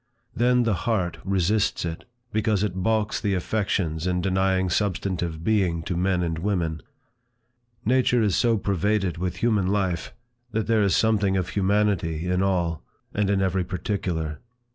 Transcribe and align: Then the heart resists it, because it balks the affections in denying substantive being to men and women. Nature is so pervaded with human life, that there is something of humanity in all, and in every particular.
Then 0.35 0.63
the 0.63 0.73
heart 0.89 1.19
resists 1.23 1.85
it, 1.85 2.05
because 2.33 2.63
it 2.63 2.73
balks 2.81 3.21
the 3.21 3.35
affections 3.35 4.07
in 4.07 4.19
denying 4.19 4.71
substantive 4.71 5.43
being 5.43 5.83
to 5.83 5.95
men 5.95 6.23
and 6.23 6.39
women. 6.39 6.81
Nature 7.85 8.23
is 8.23 8.35
so 8.35 8.57
pervaded 8.57 9.19
with 9.19 9.35
human 9.43 9.67
life, 9.67 10.11
that 10.53 10.65
there 10.65 10.81
is 10.81 10.95
something 10.95 11.37
of 11.37 11.49
humanity 11.49 12.25
in 12.25 12.41
all, 12.41 12.81
and 13.13 13.29
in 13.29 13.43
every 13.43 13.63
particular. 13.63 14.39